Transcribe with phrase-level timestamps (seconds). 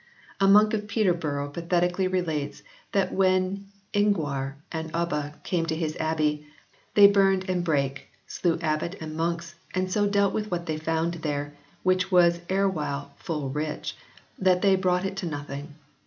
[0.39, 6.47] A monk of Peterborough pathetically relates that when Inguar and Ubba came to his abbey
[6.95, 11.13] "they burned and brake, slew abbot and monks, and so dealt with what they found
[11.21, 11.53] there,
[11.83, 13.95] which was erewhile full rich,
[14.39, 15.75] that they brought it to nothing."